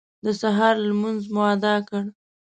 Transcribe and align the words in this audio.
د 0.25 0.27
سهار 0.41 0.75
لمونځ 0.87 1.21
مو 1.33 1.41
اداء 1.53 1.79
کړ. 1.89 2.03